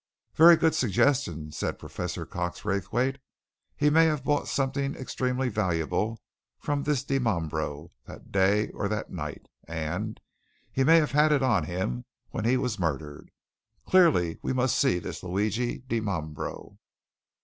[0.33, 3.19] "Very good suggestion," said Professor Cox Raythwaite.
[3.75, 6.19] "He may have bought something extremely valuable
[6.57, 10.19] from this Dimambro that day, or that night, and
[10.71, 13.29] he may have had it on him when he was murdered.
[13.85, 16.79] Clearly, we must see this Luigi Dimambro!"